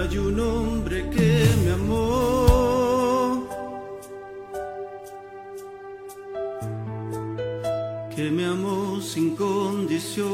[0.00, 3.46] Hay un hombre que me amó,
[8.16, 10.30] que me amó sin condición.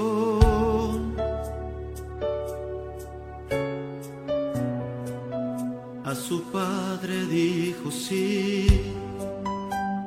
[6.05, 8.93] A su padre dijo sí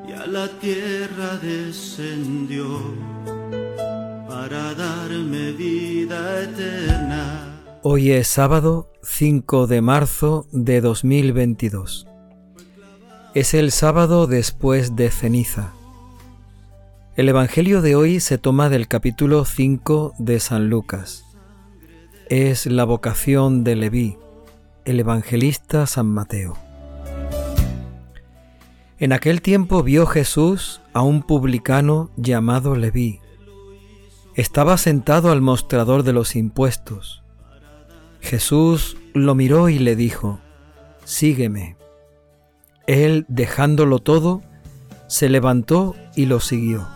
[0.07, 2.79] y a la tierra descendió
[4.29, 6.88] para darme vida eterna.
[7.81, 12.07] Hoy es sábado 5 de marzo de 2022.
[13.33, 15.71] Es el sábado después de ceniza.
[17.15, 21.23] El Evangelio de hoy se toma del capítulo 5 de San Lucas.
[22.27, 24.17] Es la vocación de Leví,
[24.83, 26.57] el evangelista San Mateo.
[28.97, 33.21] En aquel tiempo vio Jesús a un publicano llamado Leví.
[34.35, 37.23] Estaba sentado al mostrador de los impuestos
[38.21, 40.39] Jesús lo miró y le dijo,
[41.03, 41.75] Sígueme.
[42.87, 44.41] Él, dejándolo todo,
[45.07, 46.87] se levantó y lo siguió.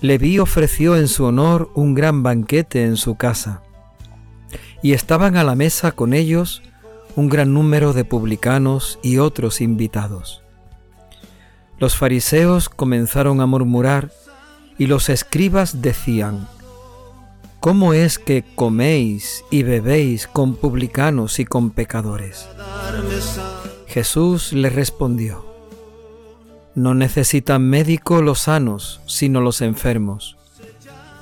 [0.00, 3.62] Leví ofreció en su honor un gran banquete en su casa,
[4.82, 6.62] y estaban a la mesa con ellos
[7.16, 10.42] un gran número de publicanos y otros invitados.
[11.78, 14.12] Los fariseos comenzaron a murmurar,
[14.78, 16.48] y los escribas decían,
[17.60, 22.48] ¿Cómo es que coméis y bebéis con publicanos y con pecadores?
[23.88, 25.44] Jesús le respondió,
[26.76, 30.36] No necesitan médico los sanos, sino los enfermos.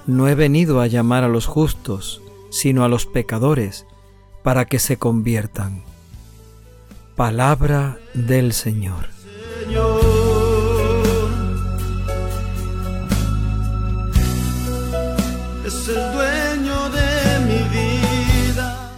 [0.07, 3.87] No he venido a llamar a los justos, sino a los pecadores,
[4.43, 5.85] para que se conviertan.
[7.17, 9.09] Palabra del Señor.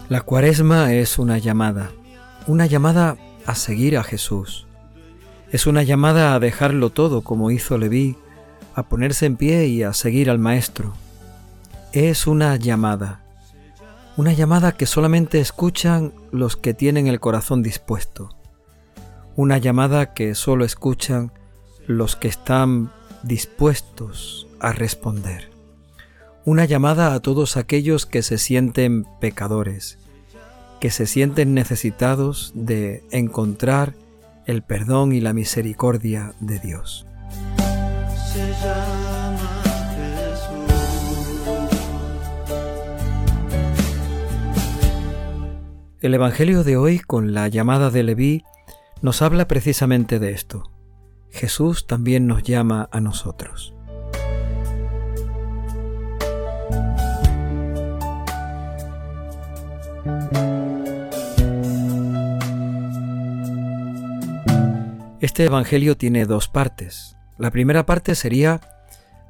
[0.08, 1.90] La cuaresma es una llamada,
[2.46, 4.66] una llamada a seguir a Jesús.
[5.52, 8.16] Es una llamada a dejarlo todo como hizo Leví,
[8.74, 10.94] a ponerse en pie y a seguir al Maestro.
[11.92, 13.20] Es una llamada,
[14.16, 18.30] una llamada que solamente escuchan los que tienen el corazón dispuesto,
[19.36, 21.32] una llamada que solo escuchan
[21.86, 22.90] los que están
[23.24, 25.57] dispuestos a responder
[26.48, 29.98] una llamada a todos aquellos que se sienten pecadores,
[30.80, 33.92] que se sienten necesitados de encontrar
[34.46, 37.06] el perdón y la misericordia de Dios.
[46.00, 48.44] El Evangelio de hoy, con la llamada de Leví,
[49.02, 50.72] nos habla precisamente de esto.
[51.28, 53.74] Jesús también nos llama a nosotros.
[65.28, 67.18] Este Evangelio tiene dos partes.
[67.36, 68.62] La primera parte sería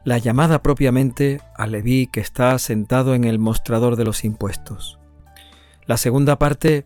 [0.04, 5.00] la llamada propiamente a Leví que está sentado en el mostrador de los impuestos.
[5.86, 6.84] La segunda parte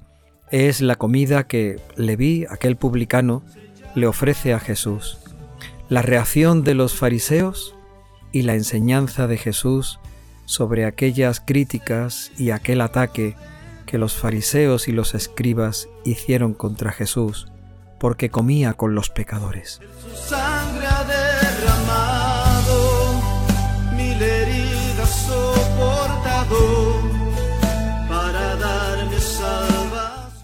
[0.50, 3.42] es la comida que Leví, aquel publicano,
[3.94, 5.18] le ofrece a Jesús.
[5.90, 7.74] La reacción de los fariseos
[8.32, 10.00] y la enseñanza de Jesús
[10.46, 13.36] sobre aquellas críticas y aquel ataque
[13.84, 17.51] que los fariseos y los escribas hicieron contra Jesús
[18.02, 19.80] porque comía con los pecadores.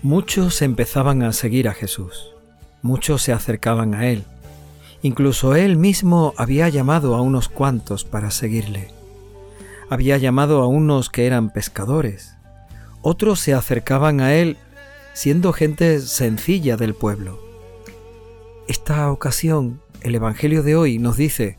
[0.03, 2.33] Muchos empezaban a seguir a Jesús,
[2.83, 4.23] muchos se acercaban a Él,
[5.03, 8.93] incluso Él mismo había llamado a unos cuantos para seguirle.
[9.91, 12.37] Había llamado a unos que eran pescadores,
[13.03, 14.59] otros se acercaban a Él
[15.13, 17.48] siendo gente sencilla del pueblo
[18.69, 21.57] esta ocasión, el Evangelio de hoy nos dice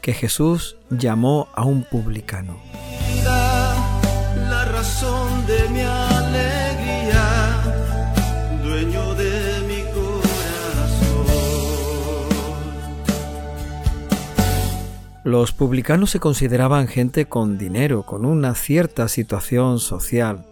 [0.00, 2.56] que Jesús llamó a un publicano.
[3.24, 7.22] La razón de mi alegría,
[8.64, 11.26] dueño de mi corazón.
[15.24, 20.46] Los publicanos se consideraban gente con dinero, con una cierta situación social,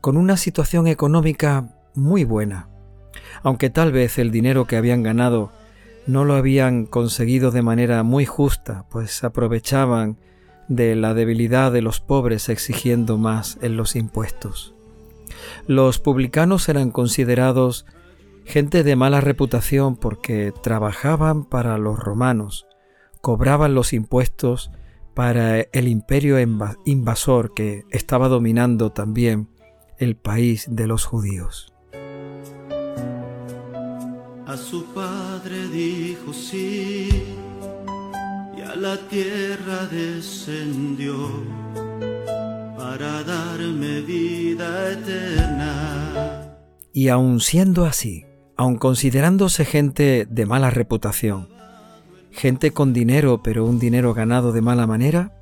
[0.00, 2.68] con una situación económica muy buena
[3.44, 5.52] aunque tal vez el dinero que habían ganado
[6.06, 10.18] no lo habían conseguido de manera muy justa, pues aprovechaban
[10.68, 14.74] de la debilidad de los pobres exigiendo más en los impuestos.
[15.66, 17.86] Los publicanos eran considerados
[18.44, 22.66] gente de mala reputación porque trabajaban para los romanos,
[23.20, 24.70] cobraban los impuestos
[25.14, 26.38] para el imperio
[26.84, 29.48] invasor que estaba dominando también
[29.98, 31.73] el país de los judíos.
[34.46, 37.08] A su padre dijo sí,
[38.56, 41.16] y a la tierra descendió
[42.76, 46.56] para darme vida eterna.
[46.92, 48.26] Y aun siendo así,
[48.56, 51.48] aun considerándose gente de mala reputación,
[52.30, 55.32] gente con dinero pero un dinero ganado de mala manera,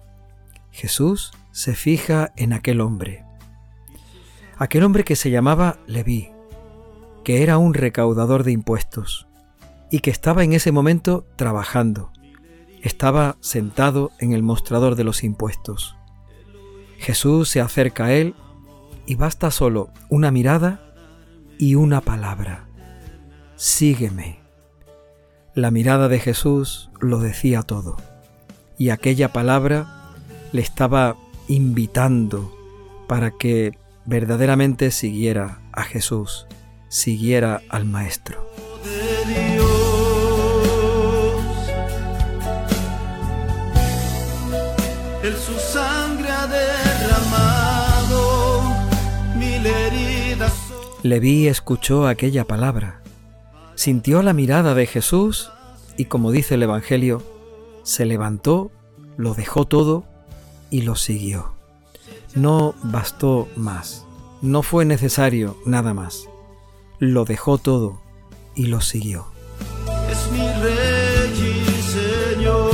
[0.71, 3.25] Jesús se fija en aquel hombre.
[4.59, 6.32] Aquel hombre que se llamaba Leví,
[7.25, 9.27] que era un recaudador de impuestos
[9.91, 12.11] y que estaba en ese momento trabajando.
[12.83, 15.97] Estaba sentado en el mostrador de los impuestos.
[16.99, 18.35] Jesús se acerca a él
[19.07, 20.95] y basta solo una mirada
[21.59, 22.67] y una palabra.
[23.57, 24.41] Sígueme.
[25.55, 27.97] La mirada de Jesús lo decía todo
[28.79, 30.11] y aquella palabra
[30.53, 31.17] le estaba
[31.47, 32.53] invitando
[33.07, 36.47] para que verdaderamente siguiera a Jesús,
[36.93, 38.47] siguiera al Maestro.
[45.23, 47.41] Él su sangre ha derramado,
[49.37, 53.01] mil heridas son Leví escuchó aquella palabra,
[53.75, 55.51] sintió la mirada de Jesús
[55.97, 57.23] y como dice el Evangelio,
[57.85, 58.71] se levantó,
[59.17, 60.05] lo dejó todo
[60.69, 61.55] y lo siguió.
[62.35, 64.05] No bastó más,
[64.43, 66.29] no fue necesario nada más.
[67.05, 68.01] Lo dejó todo
[68.55, 69.27] y lo siguió.
[70.09, 72.71] es mi rey y señor.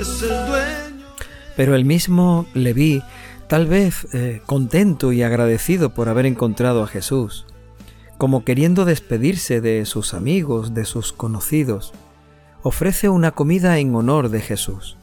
[0.00, 1.06] Es el dueño.
[1.56, 3.04] Pero el mismo Leví,
[3.46, 7.46] tal vez eh, contento y agradecido por haber encontrado a Jesús,
[8.18, 11.92] como queriendo despedirse de sus amigos, de sus conocidos,
[12.64, 14.96] ofrece una comida en honor de Jesús.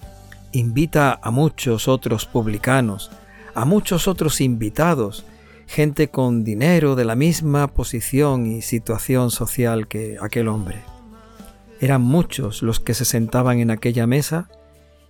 [0.51, 3.09] Invita a muchos otros publicanos,
[3.55, 5.25] a muchos otros invitados,
[5.67, 10.81] gente con dinero de la misma posición y situación social que aquel hombre.
[11.79, 14.49] Eran muchos los que se sentaban en aquella mesa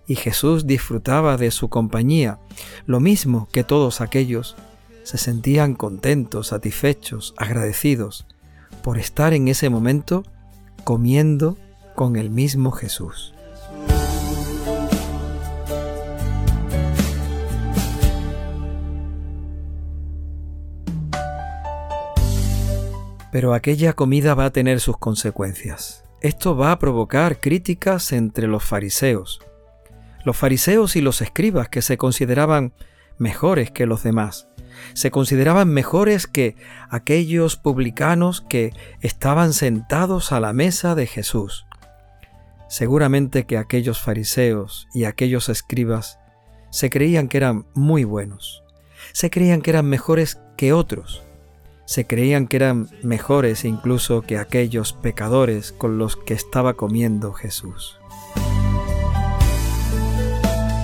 [0.06, 2.38] y Jesús disfrutaba de su compañía,
[2.86, 4.56] lo mismo que todos aquellos
[5.02, 8.26] se sentían contentos, satisfechos, agradecidos
[8.82, 10.24] por estar en ese momento
[10.84, 11.56] comiendo
[11.94, 13.33] con el mismo Jesús.
[23.34, 26.04] Pero aquella comida va a tener sus consecuencias.
[26.20, 29.40] Esto va a provocar críticas entre los fariseos.
[30.24, 32.74] Los fariseos y los escribas que se consideraban
[33.18, 34.46] mejores que los demás.
[34.92, 36.54] Se consideraban mejores que
[36.88, 41.66] aquellos publicanos que estaban sentados a la mesa de Jesús.
[42.68, 46.20] Seguramente que aquellos fariseos y aquellos escribas
[46.70, 48.62] se creían que eran muy buenos.
[49.12, 51.24] Se creían que eran mejores que otros.
[51.86, 57.98] Se creían que eran mejores incluso que aquellos pecadores con los que estaba comiendo Jesús.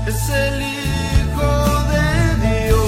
[0.06, 1.50] es el Hijo
[1.90, 2.08] de
[2.66, 2.86] Dios.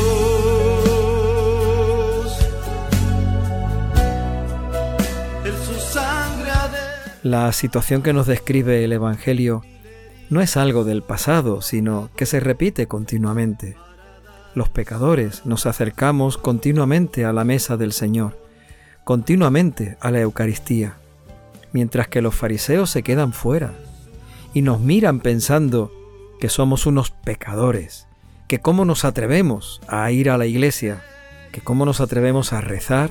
[5.45, 6.79] Él su sangre ha de
[7.23, 9.63] La situación que nos describe el Evangelio
[10.31, 13.77] no es algo del pasado, sino que se repite continuamente.
[14.55, 18.39] Los pecadores nos acercamos continuamente a la mesa del Señor,
[19.03, 20.99] continuamente a la Eucaristía,
[21.73, 23.73] mientras que los fariseos se quedan fuera
[24.53, 25.91] y nos miran pensando
[26.39, 28.07] que somos unos pecadores,
[28.47, 31.03] que cómo nos atrevemos a ir a la iglesia,
[31.51, 33.11] que cómo nos atrevemos a rezar,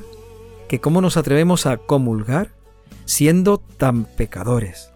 [0.70, 2.52] que cómo nos atrevemos a comulgar
[3.06, 4.92] siendo tan pecadores,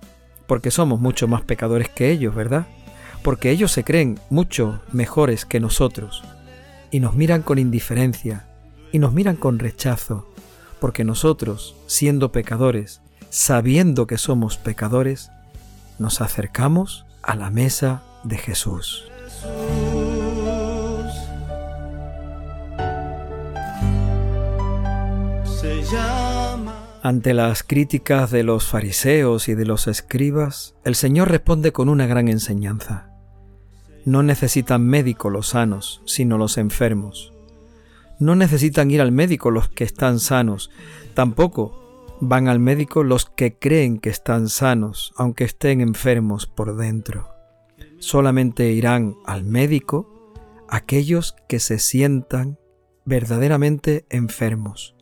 [0.46, 2.68] porque somos mucho más pecadores que ellos, ¿verdad?
[3.24, 6.24] Porque ellos se creen mucho mejores que nosotros
[6.96, 8.46] y nos miran con indiferencia
[8.94, 10.34] y nos miran con rechazo,
[10.80, 15.30] porque nosotros, siendo pecadores, sabiendo que somos pecadores,
[16.00, 19.10] nos acercamos a la mesa de Jesús.
[19.25, 19.52] Jesús.
[25.44, 31.74] Se llama Ante las críticas de los fariseos y de los escribas, el Señor responde
[31.74, 33.15] con una gran enseñanza.
[34.06, 37.34] No necesitan médico los sanos, sino los enfermos.
[38.20, 40.70] No necesitan ir al médico los que están sanos,
[41.16, 47.30] tampoco van al médico los que creen que están sanos, aunque estén enfermos por dentro.
[47.98, 50.32] Solamente irán al médico
[50.70, 52.60] aquellos que se sientan
[53.06, 54.96] verdaderamente enfermos.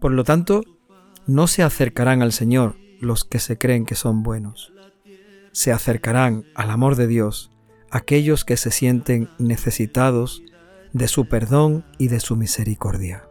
[0.00, 0.62] Por lo tanto,
[1.26, 4.72] no se acercarán al Señor los que se creen que son buenos.
[5.52, 7.50] Se acercarán al amor de Dios
[7.90, 10.42] aquellos que se sienten necesitados
[10.92, 13.28] de su perdón y de su misericordia.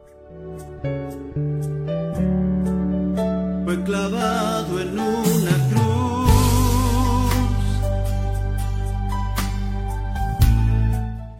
[3.65, 5.85] Fue clavado en una cruz.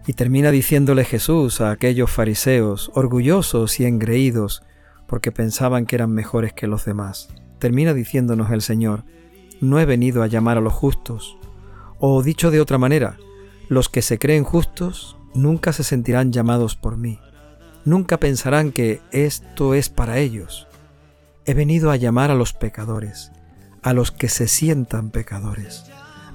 [0.08, 4.64] Y termina diciéndole Jesús a aquellos fariseos, orgullosos y engreídos,
[5.08, 7.30] porque pensaban que eran mejores que los demás.
[7.60, 9.06] Termina diciéndonos el Señor,
[9.62, 11.38] no he venido a llamar a los justos,
[12.00, 13.18] o dicho de otra manera,
[13.68, 17.20] los que se creen justos nunca se sentirán llamados por mí,
[17.84, 20.68] nunca pensarán que esto es para ellos.
[21.46, 23.32] He venido a llamar a los pecadores,
[23.82, 25.86] a los que se sientan pecadores,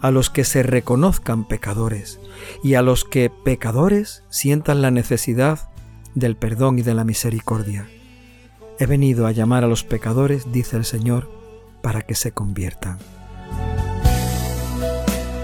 [0.00, 2.20] a los que se reconozcan pecadores
[2.62, 5.68] y a los que pecadores sientan la necesidad
[6.14, 7.88] del perdón y de la misericordia.
[8.78, 11.30] He venido a llamar a los pecadores, dice el Señor,
[11.82, 12.98] para que se conviertan.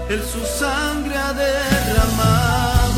[0.09, 2.95] Él su sangre ha derramado,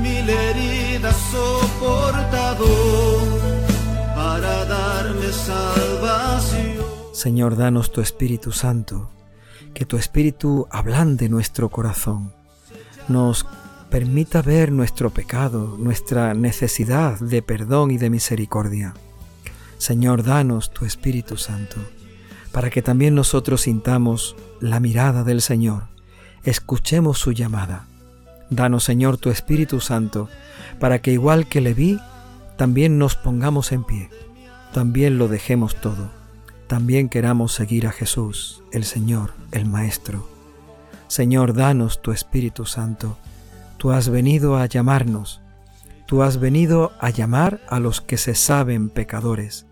[0.00, 2.64] mil heridas soportado
[4.14, 6.86] para darme salvación.
[7.12, 9.10] Señor, danos tu Espíritu Santo,
[9.74, 12.32] que tu Espíritu ablande nuestro corazón,
[13.08, 13.44] nos
[13.90, 18.94] permita ver nuestro pecado, nuestra necesidad de perdón y de misericordia.
[19.76, 21.76] Señor, danos tu Espíritu Santo
[22.54, 25.88] para que también nosotros sintamos la mirada del Señor,
[26.44, 27.88] escuchemos su llamada.
[28.48, 30.28] Danos, Señor, tu Espíritu Santo,
[30.78, 31.98] para que igual que le vi,
[32.56, 34.08] también nos pongamos en pie,
[34.72, 36.12] también lo dejemos todo,
[36.68, 40.28] también queramos seguir a Jesús, el Señor, el Maestro.
[41.08, 43.18] Señor, danos tu Espíritu Santo,
[43.78, 45.40] tú has venido a llamarnos,
[46.06, 49.66] tú has venido a llamar a los que se saben pecadores,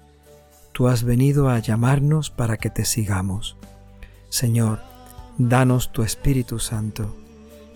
[0.72, 3.56] Tú has venido a llamarnos para que te sigamos.
[4.30, 4.80] Señor,
[5.36, 7.14] danos tu Espíritu Santo,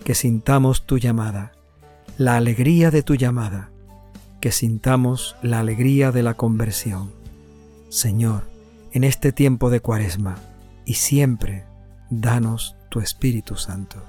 [0.03, 1.53] que sintamos tu llamada,
[2.17, 3.69] la alegría de tu llamada,
[4.41, 7.11] que sintamos la alegría de la conversión.
[7.89, 8.43] Señor,
[8.91, 10.35] en este tiempo de cuaresma
[10.85, 11.65] y siempre,
[12.09, 14.01] danos tu Espíritu Santo.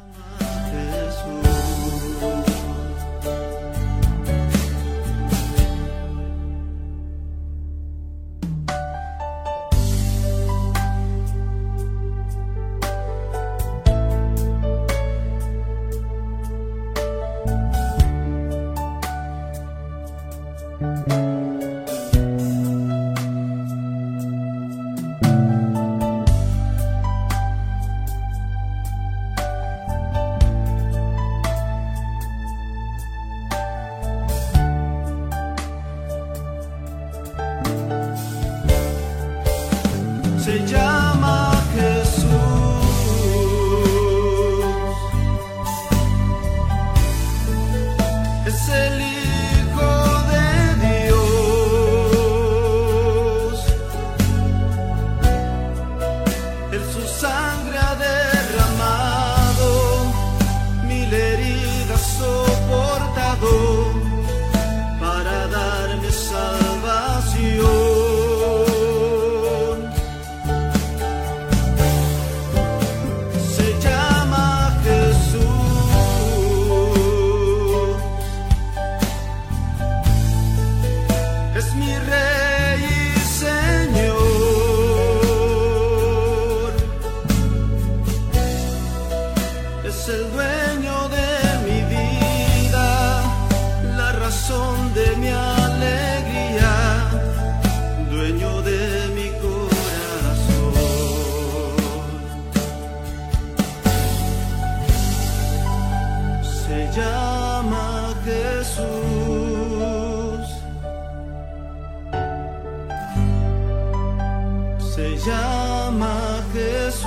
[114.98, 117.06] Se llama Jesús.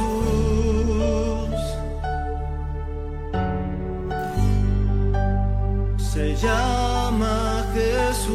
[5.98, 8.32] Se llama Jesús.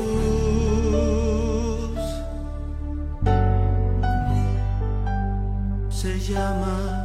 [5.88, 6.95] Se llama.